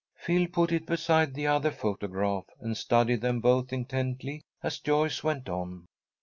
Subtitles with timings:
[0.15, 5.47] Phil put it beside the other photograph, and studied them both intently as Joyce went
[5.47, 5.85] on.